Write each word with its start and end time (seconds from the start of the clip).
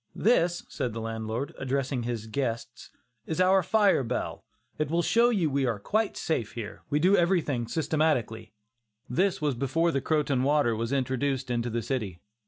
"This," 0.15 0.65
said 0.67 0.93
the 0.93 0.99
landlord, 0.99 1.53
addressing 1.59 2.01
his 2.01 2.25
guests, 2.25 2.89
"is 3.27 3.39
our 3.39 3.61
fire 3.61 4.03
bell; 4.03 4.43
it 4.79 4.89
will 4.89 5.03
show 5.03 5.29
you 5.29 5.47
we 5.47 5.67
are 5.67 5.77
quite 5.77 6.17
safe 6.17 6.53
here; 6.53 6.81
we 6.89 6.97
do 6.97 7.15
everything 7.15 7.67
systematically." 7.67 8.51
This 9.07 9.43
was 9.43 9.53
before 9.53 9.91
the 9.91 10.01
Croton 10.01 10.41
water 10.41 10.75
was 10.75 10.91
introduced 10.91 11.51
into 11.51 11.69
the 11.69 11.83
city. 11.83 12.19